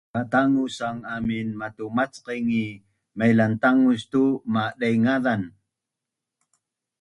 katangusang 0.15 0.99
amin 1.15 1.47
matumacqeng 1.59 2.45
ngi 2.49 2.67
mailantangus 3.17 4.01
tu 4.11 4.23
madengazan 4.53 5.41